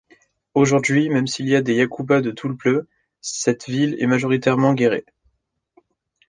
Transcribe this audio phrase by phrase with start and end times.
[0.55, 2.87] Aujourd'hui même s'il y a des Yacouba de Toulepleu,
[3.19, 5.05] cette ville est majoritairement Guéré.